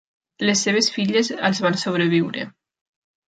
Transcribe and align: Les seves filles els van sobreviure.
Les 0.49 0.63
seves 0.67 0.87
filles 0.95 1.29
els 1.49 1.61
van 1.65 1.77
sobreviure. 1.83 2.47